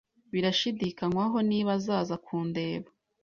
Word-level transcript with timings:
Birashidikanywaho 0.31 1.37
niba 1.49 1.69
azaza 1.77 2.15
kundeba. 2.25 2.87